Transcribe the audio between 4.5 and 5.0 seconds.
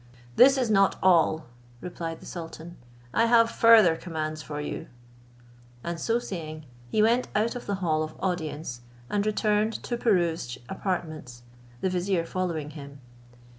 you;"